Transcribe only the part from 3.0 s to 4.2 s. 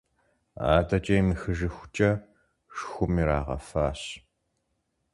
ирагъэфащ…